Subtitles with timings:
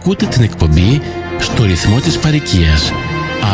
[0.00, 1.00] Ακούτε την εκπομπή
[1.40, 2.92] στο ρυθμό της παροικίας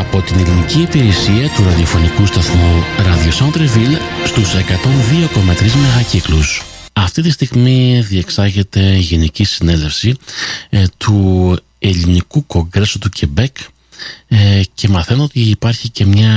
[0.01, 6.63] από την ελληνική υπηρεσία του ραδιοφωνικού σταθμού Radio Centreville στους 102,3 μεγακύκλους.
[6.93, 10.17] Αυτή τη στιγμή διεξάγεται γενική συνέλευση
[10.71, 13.57] ε, του Ελληνικού Κογκρέσου του Κεμπέκ
[14.29, 16.33] ε, και μαθαίνω ότι υπάρχει και μια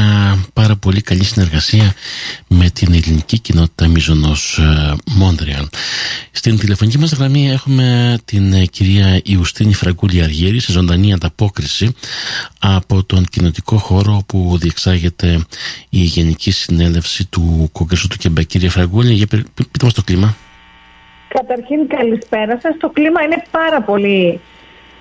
[0.53, 1.93] πάρα πολύ καλή συνεργασία
[2.47, 5.67] με την ελληνική κοινότητα Μίζωνος ε, Μόντρεαλ.
[6.31, 11.95] Στην τηλεφωνική μας γραμμή έχουμε την ε, κυρία Ιουστίνη Φραγκούλη Αργύρη σε ζωντανή ανταπόκριση
[12.59, 15.45] από τον κοινοτικό χώρο που διεξάγεται
[15.89, 18.45] η Γενική Συνέλευση του Κογκρεσού του Κεμπέκ.
[18.45, 20.36] Κύριε Φραγκούλη, για πείτε μας το κλίμα.
[21.28, 22.78] Καταρχήν καλησπέρα σας.
[22.79, 24.39] Το κλίμα είναι πάρα πολύ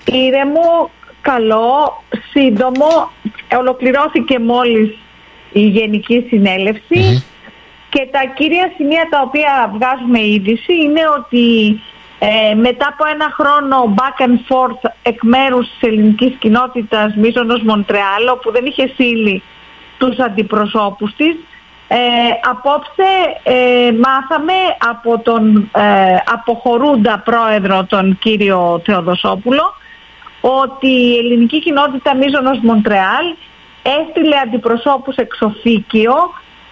[0.05, 0.91] ήρεμο,
[1.31, 3.11] καλό, σύντομο.
[3.59, 4.91] Ολοκληρώθηκε μόλις
[5.53, 6.29] η Γενική
[7.91, 11.47] και τα κύρια σημεία τα οποία βγάζουμε είδηση είναι ότι
[12.19, 18.25] ε, μετά από ένα χρόνο back and forth εκ μέρους της ελληνικής κοινότητας Μίζωνος Μοντρεάλ
[18.43, 19.43] που δεν είχε στείλει
[19.99, 21.37] τους αντιπροσώπους της
[21.89, 21.97] ε,
[22.51, 23.11] απόψε
[23.43, 24.53] ε, μάθαμε
[24.91, 29.75] από τον ε, αποχωρούντα πρόεδρο τον κύριο Θεοδοσόπουλο
[30.41, 33.27] ότι η ελληνική κοινότητα Μίζωνος Μοντρεάλ
[33.83, 36.15] έστειλε αντιπροσώπους εξοφίκιο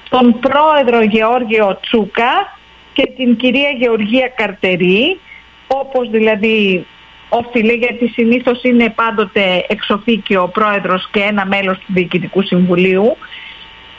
[0.08, 2.58] τον πρόεδρο Γεώργιο Τσούκα
[2.92, 5.20] και την κυρία Γεωργία Καρτερή
[5.66, 6.86] όπως δηλαδή
[7.28, 13.16] όφιλε γιατί συνήθως είναι πάντοτε εξοφίκιο ο πρόεδρος και ένα μέλος του Διοικητικού Συμβουλίου.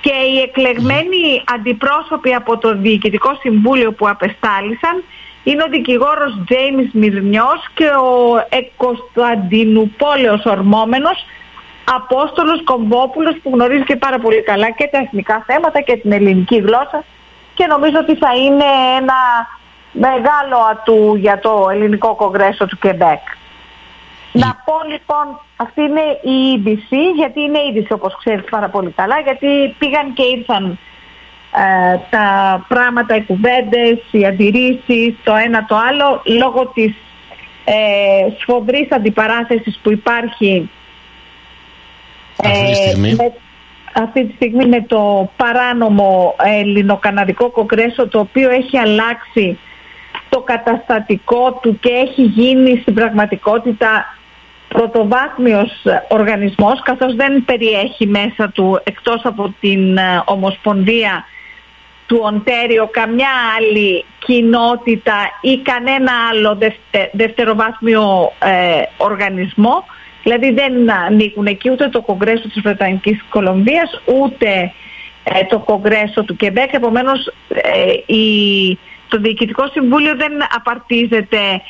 [0.02, 5.04] Και οι εκλεγμένοι αντιπρόσωποι από το Διοικητικό Συμβούλιο που απεστάλησαν
[5.50, 8.12] είναι ο δικηγόρος Τζέιμις Μυρνιός και ο
[8.78, 11.26] Κωνσταντινουπόλεος ορμόμενος
[11.96, 16.58] Απόστολος Κομβόπουλος που γνωρίζει και πάρα πολύ καλά και τα εθνικά θέματα και την ελληνική
[16.58, 17.04] γλώσσα
[17.54, 18.66] και νομίζω ότι θα είναι
[19.00, 19.20] ένα
[19.92, 23.24] μεγάλο ατού για το ελληνικό κογκρέσο του Κεμπέκ.
[24.32, 29.20] Να πω λοιπόν, αυτή είναι η είδηση, γιατί είναι είδηση όπως ξέρεις πάρα πολύ καλά,
[29.20, 30.80] γιατί πήγαν και ήρθαν
[31.58, 36.96] ε, τα πράγματα, οι κουβέντες, οι αντιρρήσεις, το ένα το άλλο, λόγω της
[37.66, 37.74] ε,
[38.40, 40.70] σφοδρής αντιπαράθεσης που υπάρχει
[42.38, 43.16] αυτή τη στιγμή.
[43.16, 43.34] με,
[43.94, 49.60] αυτή τη στιγμή με το παράνομο ελληνοκαναδικό κογκρέσο το οποίο έχει αλλάξει
[50.30, 54.18] το καταστατικό του και έχει γίνει στην πραγματικότητα
[54.68, 61.26] πρωτοβάθμιος οργανισμός καθώς δεν περιέχει μέσα του εκτός από την ε, Ομοσπονδία
[62.08, 66.58] του Οντέριο καμιά άλλη κοινότητα ή κανένα άλλο
[67.12, 69.86] δευτεροβάθμιο ε, οργανισμό.
[70.24, 74.74] Δηλαδή δεν ανήκουν εκεί ούτε το Κογκρέσο της Βρετανικής Κολομβίας ούτε
[75.24, 76.74] ε, το Κογκρέσο του Κεμπέκ.
[76.74, 81.62] Επομένως ε, η, το Διοικητικό Συμβούλιο δεν απαρτίζεται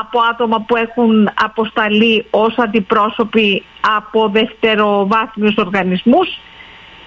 [0.00, 3.62] από άτομα που έχουν αποσταλεί ως αντιπρόσωποι
[3.98, 6.28] από δευτεροβάθμιους οργανισμούς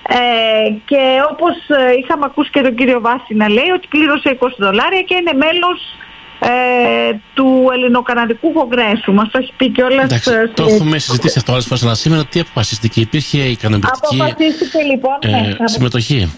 [0.07, 1.01] ε, και
[1.31, 5.15] όπως ε, είχαμε ακούσει και τον κύριο Βάση να λέει ότι πλήρωσε 20 δολάρια και
[5.19, 5.79] είναι μέλος
[6.39, 9.13] ε, του Ελληνοκαναδικού Κογκρέσου.
[9.13, 10.07] Μας το έχει πει και όλα
[10.53, 15.29] Το έχουμε συζητήσει αυτό άλλες φορές, αλλά σήμερα τι αποφασίστηκε, υπήρχε ικανοποιητική Αποφασίστηκε λοιπόν ε,
[15.29, 16.31] ναι, συμμετοχή;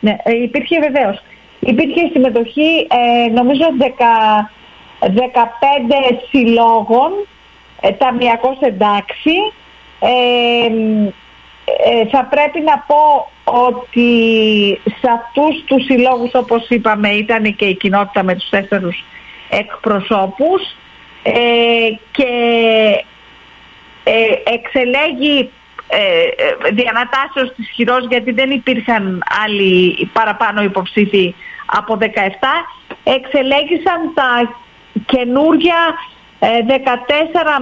[0.00, 1.22] Ναι, ε, υπήρχε βεβαίως.
[1.60, 2.86] Υπήρχε συμμετοχή
[3.26, 5.08] ε, νομίζω 10, 15
[6.30, 7.10] συλλόγων,
[7.80, 9.34] ε, ταμιακός εντάξει,
[9.98, 11.10] ε,
[11.66, 14.10] ε, θα πρέπει να πω ότι
[14.84, 19.04] σε αυτούς τους συλλόγους όπως είπαμε ήταν και η κοινότητα με τους τέσσερους
[19.48, 20.62] εκπροσώπους
[21.22, 22.30] ε, και
[24.04, 25.50] ε, εξελέγει
[25.88, 31.34] ε, διανατάσεως της χειρός γιατί δεν υπήρχαν άλλοι παραπάνω υποψήφοι
[31.66, 32.04] από 17
[33.04, 34.56] εξελέγησαν τα
[35.06, 35.76] καινούργια
[36.40, 36.46] 14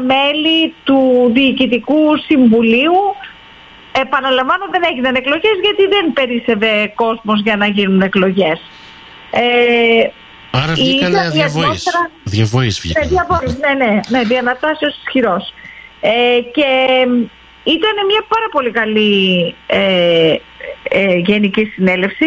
[0.06, 2.96] μέλη του Διοικητικού Συμβουλίου
[4.00, 8.60] Επαναλαμβάνω δεν έγιναν εκλογές γιατί δεν περίσευε κόσμος για να γίνουν εκλογές.
[9.30, 10.08] Ε,
[10.50, 11.84] Άρα βγήκανε διαβοής.
[12.24, 13.08] Διαβοής βγήκανε.
[13.60, 15.54] Ναι, ναι, ναι, ναι, διανατάσεως ισχυρός.
[16.00, 16.68] Ε, και
[17.64, 20.36] ήταν μια πάρα πολύ καλή ε,
[20.82, 22.26] ε, γενική συνέλευση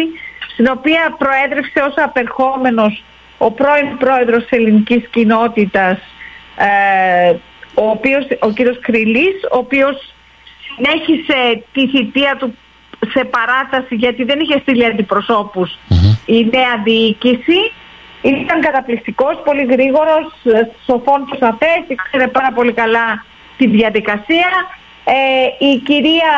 [0.52, 3.02] στην οποία προέδρευσε ως απερχόμενος
[3.38, 5.98] ο πρώην πρόεδρος της ελληνικής κοινότητας
[6.56, 7.34] ε,
[7.74, 10.14] ο, οποίος, ο κύριος Κρυλής, ο οποίος
[10.78, 12.56] συνέχισε τη θητεία του
[13.12, 15.06] σε παράταση γιατί δεν είχε στείλει
[16.26, 17.72] η νέα διοίκηση.
[18.22, 20.32] Ήταν καταπληκτικός, πολύ γρήγορος,
[20.84, 23.24] σοφών του σαφές, ήξερε πάρα πολύ καλά
[23.56, 24.50] τη διαδικασία.
[25.04, 26.32] Ε, η κυρία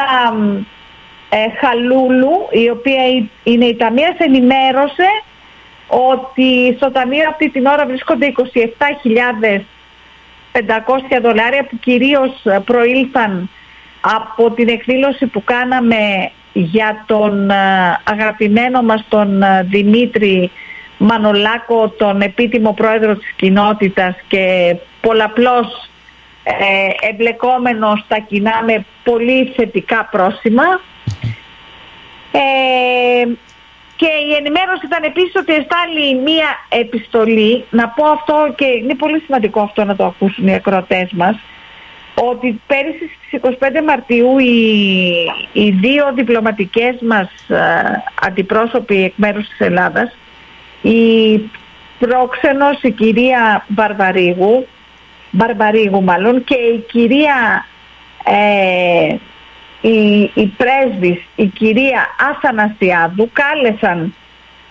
[1.29, 3.03] ε, Χαλούλου, η οποία
[3.43, 5.09] είναι η Ταμείας, ενημέρωσε
[5.87, 9.61] ότι στο Ταμείο αυτή την ώρα βρίσκονται 27.000
[10.53, 10.61] 500
[11.23, 13.51] δολάρια που κυρίως προήλθαν
[14.01, 17.51] από την εκδήλωση που κάναμε για τον
[18.05, 20.51] αγαπημένο μας τον Δημήτρη
[20.99, 25.91] Μανολάκο, τον επίτιμο πρόεδρο της κοινότητας και πολλαπλώς
[26.43, 30.65] ε, εμπλεκόμενο στα κοινά με πολύ θετικά πρόσημα.
[32.33, 33.29] Ε,
[33.97, 39.21] και η ενημέρωση ήταν επίσης ότι εστάλει μία επιστολή, να πω αυτό και είναι πολύ
[39.21, 41.37] σημαντικό αυτό να το ακούσουν οι ακροατές μας,
[42.29, 44.53] ότι πέρυσι στις 25 Μαρτίου οι,
[45.53, 50.17] οι δύο διπλωματικές μας ε, αντιπρόσωποι εκ μέρους της Ελλάδας,
[50.83, 51.41] η
[51.99, 54.67] πρόξενος η κυρία Βαρβαρίγου,
[55.31, 57.67] Μπαρμπαρίγου μάλλον και η κυρία
[58.25, 59.17] ε,
[59.81, 64.15] η, η πρέσβης, η κυρία Αθανασιάδου κάλεσαν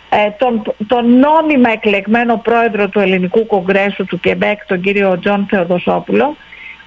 [0.09, 6.35] ε, τον, τον νόμιμα εκλεγμένο πρόεδρο του Ελληνικού Κογκρέσου του Κεμπέκ, τον κύριο Τζον Θεοδοσόπουλο,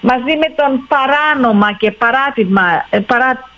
[0.03, 3.51] μαζί με τον παράνομα και παράτημα, ε, παρά,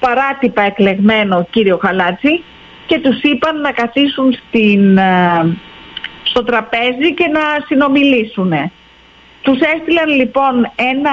[0.00, 2.42] παράτυπα εκλεγμένο κύριο Χαλάτση
[2.86, 5.56] και τους είπαν να καθίσουν στην, ε,
[6.22, 8.52] στο τραπέζι και να συνομιλήσουν.
[9.42, 11.10] Τους έστειλαν λοιπόν ένα,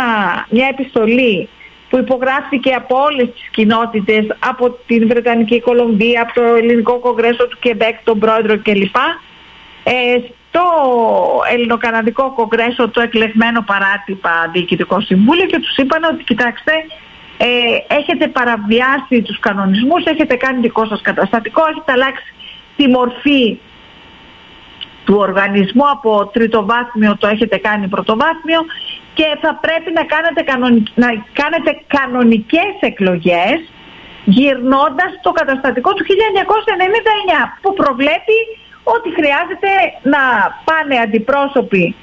[0.49, 1.49] μια επιστολή
[1.89, 7.57] που υπογράφηκε από όλες τις κοινότητες, από την Βρετανική Κολομβία, από το Ελληνικό Κογκρέσο του
[7.59, 8.95] Κεμπέκ, τον πρόεδρο κλπ.
[9.83, 10.19] Ε,
[10.51, 10.63] στο
[11.51, 16.71] Ελληνοκαναδικό Κογκρέσο το εκλεγμένο παράτυπα Διοικητικό Συμβούλιο και τους είπαν ότι κοιτάξτε
[17.37, 17.47] ε,
[17.95, 22.33] έχετε παραβιάσει τους κανονισμούς, έχετε κάνει δικό σας καταστατικό, έχετε αλλάξει
[22.77, 23.59] τη μορφή
[25.05, 28.61] του οργανισμού από τριτοβάθμιο το έχετε κάνει πρωτοβάθμιο
[29.13, 30.41] και θα πρέπει να κάνετε,
[30.95, 33.59] να κάνετε κανονικές εκλογές
[34.25, 36.11] γυρνώντας το καταστατικό του 1999
[37.61, 38.37] που προβλέπει
[38.83, 39.69] ότι χρειάζεται
[40.03, 40.19] να
[40.63, 41.95] πάνε αντιπρόσωποι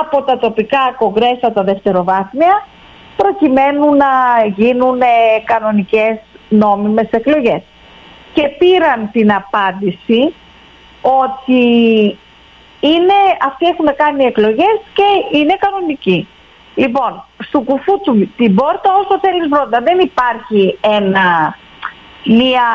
[0.00, 2.66] από τα τοπικά κογκρέσα τα δευτεροβάθμια
[3.16, 4.12] προκειμένου να
[4.56, 5.00] γίνουν
[5.44, 6.18] κανονικές
[6.48, 7.62] νόμιμες εκλογές.
[8.32, 10.34] Και πήραν την απάντηση
[11.00, 11.64] ότι
[12.80, 16.28] είναι, αυτοί έχουν κάνει εκλογές και είναι κανονικοί.
[16.74, 19.80] Λοιπόν, στο κουφού του την πόρτα όσο θέλεις πρώτα.
[19.80, 21.56] Δεν υπάρχει ένα,
[22.24, 22.68] μια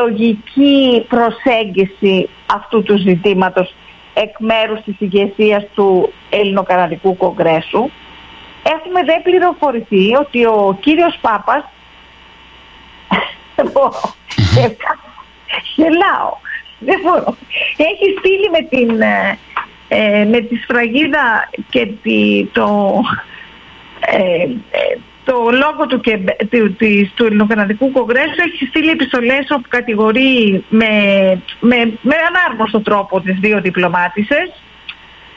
[0.00, 3.74] λογική προσέγγιση αυτού του ζητήματος
[4.14, 7.90] εκ μέρους της ηγεσίας του Ελληνοκαναδικού Κογκρέσου.
[8.62, 11.64] Έχουμε δε πληροφορηθεί ότι ο κύριος Πάπας
[15.76, 16.36] γελάω
[16.78, 17.36] δεν μπορώ.
[17.76, 19.38] Έχει στείλει με την, ε,
[19.88, 23.00] ε, με τη σφραγίδα και τη, το,
[24.00, 24.46] ε,
[25.24, 26.18] το λόγο του, και,
[26.50, 30.88] του, της, του Ελληνοκαναδικού Κογκρέσου έχει στείλει επιστολές όπου κατηγορεί με,
[31.60, 34.62] με, με ανάρμοστο τρόπο τις δύο διπλωμάτισες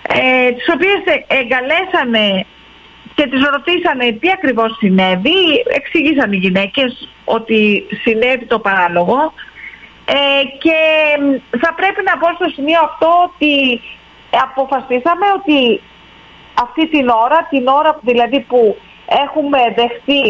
[0.02, 2.46] ε, τις οποίες εγκαλέσανε
[3.16, 9.34] και τις ρωτήσανε τι ακριβώς συνέβη, εξήγησαν οι γυναίκες ότι συνέβη το παράλογο
[10.06, 10.78] ε, και
[11.58, 13.82] θα πρέπει να πω στο σημείο αυτό ότι
[14.30, 15.82] αποφασίσαμε ότι
[16.62, 20.24] αυτή την ώρα, την ώρα δηλαδή που έχουμε δεχθεί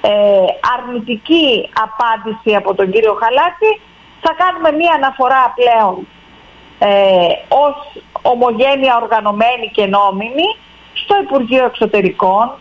[0.00, 0.46] ε,
[0.76, 3.80] αρνητική απάντηση από τον κύριο Χαλάκη,
[4.20, 6.06] θα κάνουμε μία αναφορά πλέον
[6.78, 10.48] ε, ως ομογένεια οργανωμένη και νόμιμη
[10.94, 12.52] στο Υπουργείο Εξωτερικών,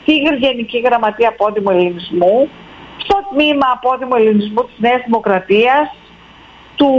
[0.00, 2.48] στη Γενική Γραμματεία Πόντιμου Ελληνισμού,
[2.96, 5.94] στο τμήμα απόδημου ελληνισμού της Νέας Δημοκρατίας,
[6.76, 6.92] του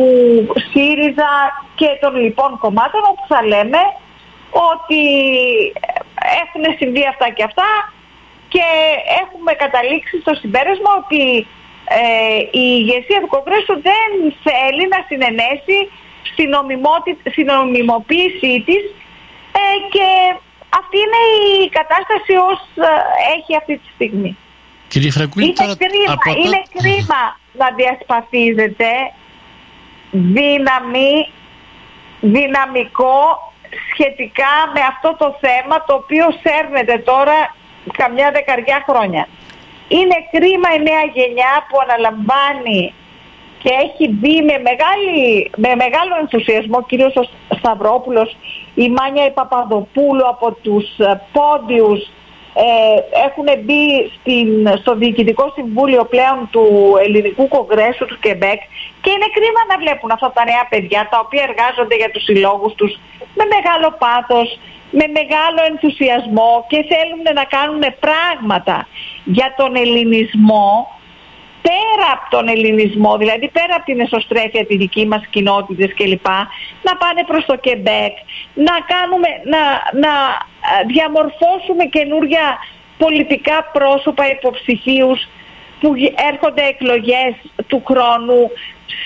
[0.71, 1.31] ΣΥΡΙΖΑ
[1.75, 3.81] και των λοιπόν κομμάτων όπου θα λέμε
[4.71, 5.01] ότι
[6.41, 7.69] έχουν συμβεί αυτά και αυτά
[8.53, 8.65] και
[9.23, 11.23] έχουμε καταλήξει στο συμπέρασμα ότι
[11.97, 14.09] ε, η ηγεσία του Κογκρέσου δεν
[14.45, 15.77] θέλει να συνενέσει
[16.31, 16.47] στην
[17.49, 18.83] νομιμοποίησή της
[19.61, 20.07] ε, και
[20.79, 21.21] αυτή είναι
[21.63, 22.91] η κατάσταση ως ε,
[23.35, 24.37] έχει αυτή τη στιγμή.
[24.87, 27.21] Κύριε Φραγκούλη, είναι, τώρα κρίμα, από είναι κρίμα
[27.59, 28.91] να διασπαθίζεται
[30.11, 31.11] δύναμη,
[32.19, 33.17] δυναμικό
[33.91, 37.55] σχετικά με αυτό το θέμα το οποίο σέρνεται τώρα
[37.97, 39.27] καμιά δεκαριά χρόνια.
[39.87, 42.93] Είναι κρίμα η νέα γενιά που αναλαμβάνει
[43.61, 47.23] και έχει μπει με, μεγάλη, με μεγάλο ενθουσιασμό, κυρίως ο
[47.55, 48.37] Σταυρόπουλος,
[48.75, 50.85] η Μάνια η Παπαδοπούλου από τους
[51.31, 52.11] πόντιους
[52.53, 52.65] ε,
[53.25, 56.65] έχουν μπει στην, στο Διοικητικό Συμβούλιο πλέον του
[57.05, 58.59] Ελληνικού Κογκρέσου του Κεμπέκ
[59.01, 62.73] και είναι κρίμα να βλέπουν αυτά τα νέα παιδιά τα οποία εργάζονται για τους συλλόγους
[62.79, 62.91] τους
[63.37, 64.59] με μεγάλο πάθος,
[64.91, 68.87] με μεγάλο ενθουσιασμό και θέλουν να κάνουν πράγματα
[69.23, 70.98] για τον ελληνισμό
[71.61, 76.27] πέρα από τον ελληνισμό, δηλαδή πέρα από την εσωστρέφεια της δικής μας κοινότητες κλπ,
[76.87, 78.13] να πάνε προς το Κεμπέκ,
[78.67, 79.61] να, κάνουμε, να,
[80.03, 80.13] να
[80.87, 82.45] διαμορφώσουμε καινούρια
[82.97, 85.19] πολιτικά πρόσωπα υποψηφίους
[85.79, 85.93] που
[86.31, 87.33] έρχονται εκλογές
[87.67, 88.41] του χρόνου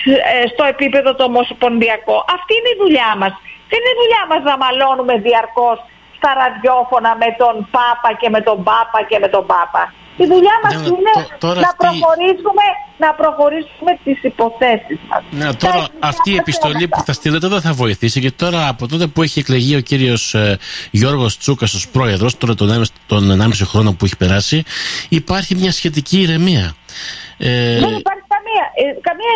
[0.04, 2.24] ε, στο επίπεδο το ομοσπονδιακό.
[2.36, 3.32] Αυτή είναι η δουλειά μας.
[3.70, 5.78] Δεν είναι η δουλειά μας να μαλώνουμε διαρκώς
[6.16, 9.92] στα ραδιόφωνα με τον Πάπα και με τον Πάπα και με τον Πάπα.
[10.16, 12.64] Η δουλειά μας ναι, είναι να, προχωρήσουμε,
[12.98, 15.22] να προχωρήσουμε τις υποθέσεις μας.
[15.30, 19.06] Ναι, τώρα αυτή η επιστολή που θα στείλετε δεν θα βοηθήσει και τώρα από τότε
[19.06, 20.58] που έχει εκλεγεί ο κύριος ε,
[20.90, 24.62] Γιώργος Τσούκας ως πρόεδρος, τώρα τον, τον 1,5 χρόνο που έχει περάσει,
[25.08, 26.74] υπάρχει μια σχετική ηρεμία.
[27.38, 28.23] Ε, δεν υπάρχει καμία, ε, καμία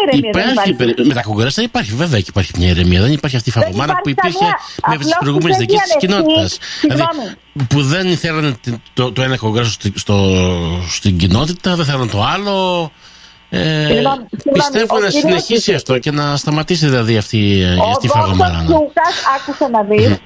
[0.02, 0.30] ηρεμία.
[0.30, 1.08] Υπάρχει, δεν υπάρχει.
[1.08, 3.00] Με τα κογκρέστα υπάρχει, βέβαια και υπάρχει μια ηρεμία.
[3.00, 4.46] Δεν υπάρχει αυτή η φαγωμάρα που υπήρχε
[4.86, 6.58] με τις προηγούμενες δικέ της κοινότητας.
[6.80, 7.04] Δηλαδή,
[7.68, 8.60] που δεν ήθελαν
[8.94, 10.16] το, το ένα κογκρέσο στο,
[10.88, 12.90] στην κοινότητα, δεν θέλαν το άλλο.
[13.50, 14.02] Ε,
[14.52, 18.58] πιστεύω να συνεχίσει αυτό και να σταματήσει δηλαδή αυτή, αυτή η φαγωμάρα.
[18.58, 20.20] Ο Τσούκας, άκουσε να δεις,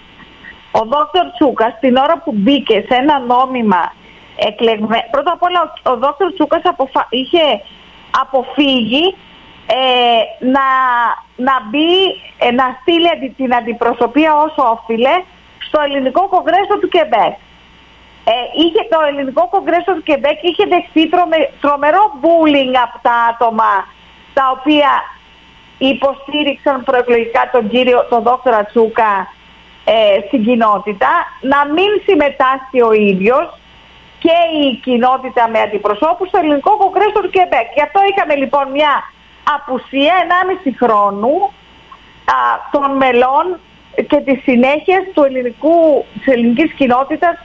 [0.71, 3.93] ο Δόκτωρ Τσούκας την ώρα που μπήκε σε ένα νόμιμα
[4.37, 7.07] εκλεγμένο, πρώτα απ' όλα ο, ο Δόκτωρ Τσούκας αποφα...
[7.11, 7.45] είχε
[8.23, 9.05] αποφύγει
[9.67, 10.67] ε, να,
[11.37, 11.93] να μπει,
[12.39, 15.15] ε, να στείλει την αντιπροσωπεία ως όφειλε
[15.59, 17.35] στο ελληνικό κογκρέσο του Κεμπέκ.
[18.25, 21.09] Ε, είχε το ελληνικό κογκρέσο του Κεμπέκ είχε δεχθεί
[21.61, 23.73] τρομερό bullying από τα άτομα
[24.35, 24.91] τα οποία
[25.79, 29.33] υποστήριξαν προεκλογικά τον κύριο, τον δόκτωρα Τσούκα
[29.85, 33.47] ε, στην κοινότητα, να μην συμμετάσχει ο ίδιος
[34.19, 37.67] και η κοινότητα με αντιπροσώπους στο ελληνικό κογκρέσο του Κεμπέκ.
[37.75, 38.93] Γι' αυτό είχαμε λοιπόν μια
[39.57, 40.15] απουσία
[40.65, 41.35] 1,5 χρόνου
[42.25, 42.39] α,
[42.73, 43.59] των μελών
[44.09, 47.39] και της συνέχειας του ελληνικού, της ελληνικής κοινότητας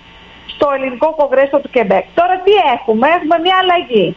[0.47, 2.05] στο ελληνικό κογκρέσο του Κεμπέκ.
[2.13, 4.15] Τώρα τι έχουμε, έχουμε μια αλλαγή.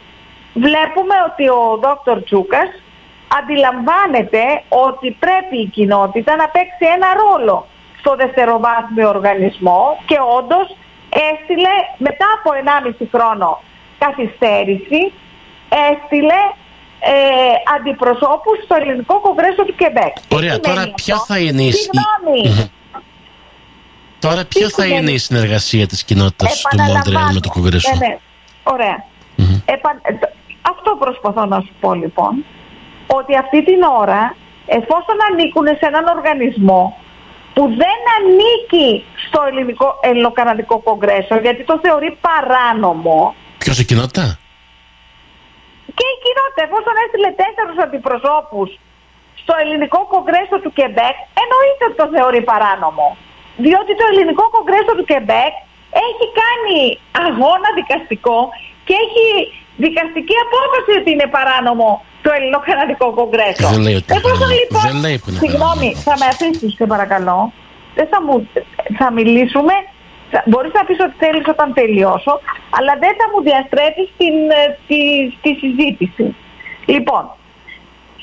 [0.55, 2.69] Βλέπουμε ότι ο Δόκτωρ Τσούκας
[3.39, 7.67] αντιλαμβάνεται ότι πρέπει η κοινότητα να παίξει ένα ρόλο
[7.99, 10.77] στο δευτεροβάθμιο οργανισμό και όντως
[11.31, 12.51] έστειλε μετά από
[13.01, 13.61] 1,5 χρόνο
[13.99, 15.13] καθυστέρηση,
[15.91, 16.41] έστειλε
[17.00, 17.12] ε,
[17.76, 20.14] αντιπροσώπους στο ελληνικό κογκρέσο του Κεμπέκ.
[20.28, 21.75] Ωραία, τώρα ποια θα είναι η...
[24.19, 28.19] Τώρα ποια θα είναι η συνεργασία της κοινότητας του Μόντρεαλ με το κογκρέσο; Ναι, ναι.
[28.62, 29.04] Ωραία.
[30.62, 32.45] Αυτό προσπαθώ να σου πω λοιπόν,
[33.07, 36.97] ότι αυτή την ώρα εφόσον ανήκουν σε έναν οργανισμό
[37.54, 43.35] που δεν ανήκει στο ελληνικό ελληνοκαναδικό κογκρέσο γιατί το θεωρεί παράνομο.
[43.59, 44.38] Ποιος η κοινότητα;
[46.00, 48.69] Και η κοινότητα, εφόσον έστειλε τέσσερους αντιπροσώπους
[49.42, 53.09] στο ελληνικό κογκρέσο του Κεμπέκ, εννοείται ότι το θεωρεί παράνομο.
[53.64, 55.52] Διότι το ελληνικό κογκρέσο του Κεμπέκ
[56.09, 56.78] έχει κάνει
[57.26, 58.38] αγώνα δικαστικό
[58.87, 59.26] και έχει
[59.85, 61.88] δικαστική απόφαση ότι είναι παράνομο
[62.25, 63.69] το Ελληνοκαναδικό Κογκρέσο.
[63.75, 64.12] Δεν λέει ότι
[64.61, 67.52] λοιπόν, δεν λέει που είναι Συγγνώμη, θα με αφήσεις σε παρακαλώ.
[67.95, 68.35] Δεν θα, μου,
[68.99, 69.75] θα μιλήσουμε.
[70.45, 75.01] Μπορείς να πεις ότι θέλεις όταν τελειώσω, αλλά δεν θα μου διαστρέψεις την, ε, τη,
[75.43, 76.37] τη συζήτηση.
[76.87, 77.31] Λοιπόν,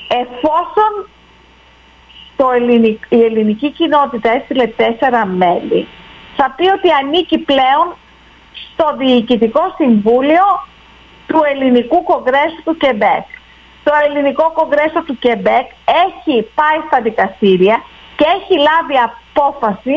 [0.08, 0.92] εφόσον
[2.36, 2.46] το
[3.08, 5.86] η ελληνική κοινότητα έστειλε τέσσερα μέλη,
[6.36, 7.86] θα πει ότι ανήκει πλέον
[8.52, 10.44] στο Διοικητικό Συμβούλιο
[11.26, 13.26] του Ελληνικού Κογκρέσου του Κεμπέκ
[13.88, 15.66] το ελληνικό κογκρέσο του Κεμπέκ
[16.06, 17.82] έχει πάει στα δικαστήρια
[18.16, 19.96] και έχει λάβει απόφαση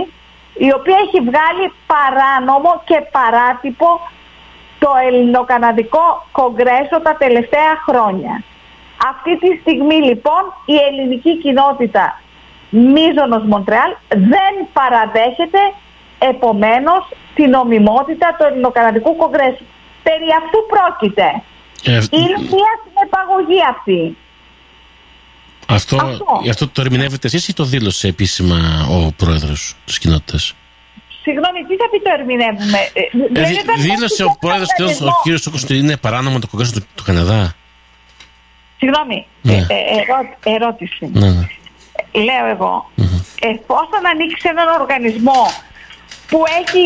[0.53, 3.87] η οποία έχει βγάλει παράνομο και παράτυπο
[4.79, 8.43] το ελληνοκαναδικό κογκρέσο τα τελευταία χρόνια.
[9.09, 12.21] Αυτή τη στιγμή λοιπόν η ελληνική κοινότητα
[12.69, 15.59] Μίζωνος Μοντρεάλ δεν παραδέχεται
[16.19, 17.01] επομένως
[17.35, 19.65] την νομιμότητα του ελληνοκαναδικού κογκρέσου.
[20.03, 21.27] Περί αυτού πρόκειται.
[21.85, 24.17] Ε, είναι μια συνεπαγωγή αυτή.
[25.73, 26.25] Αυτό, αυτό.
[26.49, 30.55] αυτό το ερμηνεύετε εσείς ή το δήλωσε επίσημα ο πρόεδρος της κοινότητας;
[31.21, 33.01] Συγγνώμη, τι θα πει το ερμηνεύουμε; Ε,
[33.41, 37.03] ε, δήλωσε ο πρόεδρος και ο κύριος Σόκος ότι είναι παράνομο το κογκρέσο του, του
[37.03, 37.55] Καναδά;
[38.77, 39.53] Συγγνώμη, ναι.
[39.53, 39.65] ε,
[39.99, 40.17] ερώ,
[40.55, 41.09] ερώτηση.
[41.13, 41.47] Ναι, ναι.
[42.27, 43.21] Λέω εγώ, mm-hmm.
[43.51, 45.41] εφόσον ανοίξει έναν οργανισμό
[46.27, 46.83] που έχει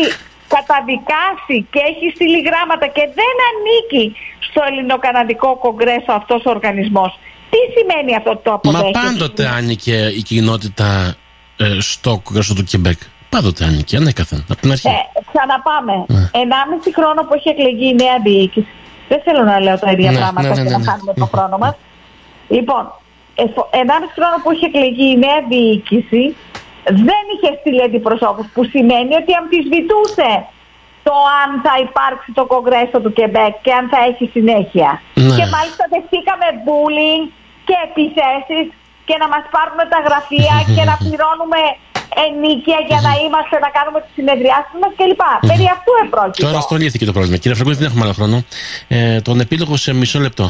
[0.54, 4.04] καταδικάσει και έχει στείλει γράμματα και δεν ανήκει
[4.48, 7.18] στο Ελληνοκαναδικό Κογκρέσο αυτός ο οργανισμός.
[7.50, 8.98] Τι σημαίνει αυτό το αποδέχεται.
[8.98, 11.16] Μα πάντοτε άνοικε η κοινότητα
[11.56, 12.98] ε, στο Κογκρέσο του Κεμπέκ.
[13.28, 14.88] Πάντοτε άνοικε, ανέκαθεν, από την αρχή.
[14.88, 14.92] Ε,
[15.32, 16.04] ξαναπάμε.
[16.08, 16.40] Ναι.
[16.42, 18.72] Ενάμιση χρόνο που έχει εκλεγεί η νέα διοίκηση.
[19.08, 21.56] Δεν θέλω να λέω τα ίδια ναι, πράγματα ναι, ναι, και να χάνουμε το χρόνο
[21.58, 21.74] μας.
[22.48, 22.82] Λοιπόν,
[23.82, 26.24] ενάμιση χρόνο που έχει εκλεγεί η νέα διοίκηση
[27.04, 30.30] δεν είχε στείλει αντιπροσώπους που σημαίνει ότι αμφισβητούσε
[31.06, 34.90] το αν θα υπάρξει το κογκρέσο του Κεμπέκ και αν θα έχει συνέχεια.
[35.26, 35.36] Ναι.
[35.38, 37.24] Και μάλιστα δεχτήκαμε bullying
[37.66, 38.66] και επιθέσεις
[39.08, 41.60] και να μας πάρουν τα γραφεία και να πληρώνουμε
[42.26, 45.22] ενίκεια για να είμαστε, να κάνουμε τις συνεδριάσεις μας κλπ.
[45.50, 46.46] Περί αυτού επρόκειτο.
[46.46, 47.36] Τώρα αυτό λύθηκε το πρόβλημα.
[47.42, 48.36] Κύριε Φραγκούλη, δεν έχουμε άλλο χρόνο.
[48.88, 50.46] Ε, τον επίλογο σε μισό λεπτό.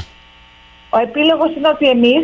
[0.96, 2.22] Ο επίλογος είναι ότι εμείς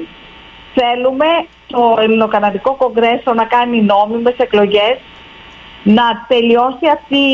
[0.78, 1.30] θέλουμε
[1.66, 4.96] το Ελληνοκαναδικό Κογκρέσο να κάνει νόμιμες εκλογές,
[5.82, 7.24] να τελειώσει αυτή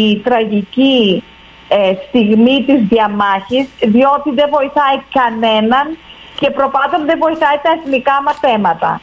[0.00, 1.24] η τραγική
[1.68, 5.86] ε, στιγμή της διαμάχης, διότι δεν βοηθάει κανέναν
[6.40, 9.00] και προπάντων δεν βοηθάει τα εθνικά μας θέματα.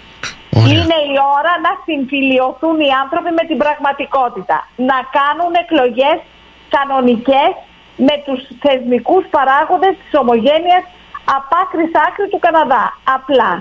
[0.57, 0.67] Ωραία.
[0.73, 4.57] Είναι η ώρα να συμφιλειωθούν οι άνθρωποι με την πραγματικότητα.
[4.89, 6.17] Να κάνουν εκλογές
[6.75, 7.51] κανονικές
[8.07, 10.83] με τους θεσμικούς παράγοντες της ομογένειας
[11.37, 12.85] απ' άκρης σ' άκρη του Καναδά.
[13.17, 13.51] Απλά.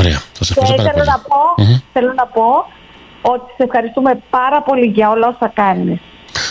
[0.00, 0.18] Ωραία.
[0.38, 1.10] Σας Και ευχαριστώ πάρα θέλω πολύ.
[1.14, 1.76] να, πω, Μμμ.
[1.94, 2.46] θέλω να πω
[3.22, 5.98] ότι σε ευχαριστούμε πάρα πολύ για όλα όσα κάνεις.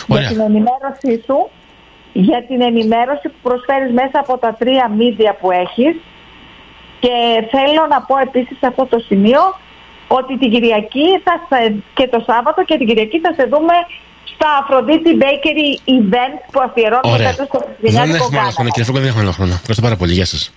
[0.06, 0.28] Για Ωραία.
[0.28, 1.50] την ενημέρωσή σου,
[2.12, 5.94] για την ενημέρωση που προσφέρεις μέσα από τα τρία μίντια που έχεις
[7.00, 7.14] και
[7.50, 9.40] θέλω να πω επίσης σε αυτό το σημείο
[10.08, 13.74] ότι την Κυριακή θα σε, και το Σάββατο και την Κυριακή θα σε δούμε
[14.34, 17.30] στα Αφροδίτη Bakery event που αφιερώνουμε Ωραία.
[17.30, 18.70] κάτω στο Δεν Χριστουγεννιάτικο έχουμε άλλο χρόνο, Γάλα.
[18.70, 19.52] κύριε Φραγκούλη, δεν έχουμε άλλο χρόνο.
[19.52, 20.12] Ευχαριστώ πάρα πολύ.
[20.12, 20.52] Γεια σας.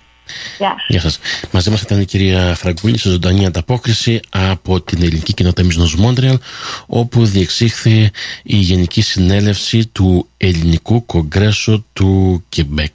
[0.58, 0.76] Γεια.
[0.88, 1.18] Γεια σας.
[1.50, 6.38] Μαζί μας ήταν η κυρία Φραγκούλη σε ζωντανή ανταπόκριση από την Ελληνική Κοινότητα Μισνό Μόντρεαλ,
[6.86, 8.10] όπου διεξήχθη
[8.42, 12.92] η Γενική Συνέλευση του Ελληνικού Κογκρέσου του Κεμπέκ.